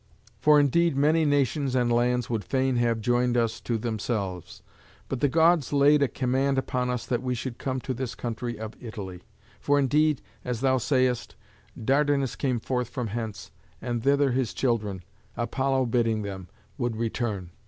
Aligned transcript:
For 0.39 0.59
indeed 0.59 0.97
many 0.97 1.25
nations 1.25 1.75
and 1.75 1.93
lands 1.93 2.27
would 2.27 2.43
fain 2.43 2.77
have 2.77 3.01
joined 3.01 3.37
us 3.37 3.61
to 3.61 3.77
themselves. 3.77 4.63
But 5.07 5.19
the 5.19 5.27
Gods 5.27 5.71
laid 5.71 6.01
a 6.01 6.07
command 6.07 6.57
upon 6.57 6.89
us 6.89 7.05
that 7.05 7.21
we 7.21 7.35
should 7.35 7.59
come 7.59 7.79
to 7.81 7.93
this 7.93 8.15
country 8.15 8.57
of 8.57 8.73
Italy. 8.81 9.21
For 9.59 9.77
indeed, 9.77 10.23
as 10.43 10.61
thou 10.61 10.79
sayest, 10.79 11.35
Dardanus 11.79 12.35
came 12.35 12.59
forth 12.59 12.89
from 12.89 13.09
hence, 13.09 13.51
and 13.79 14.01
thither 14.01 14.31
his 14.31 14.55
children, 14.55 15.03
Apollo 15.37 15.85
bidding 15.85 16.23
them, 16.23 16.47
would 16.79 16.95
return. 16.95 17.51